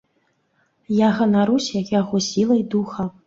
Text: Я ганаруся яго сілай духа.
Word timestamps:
Я 0.99 1.09
ганаруся 1.17 1.83
яго 1.99 2.23
сілай 2.31 2.65
духа. 2.75 3.09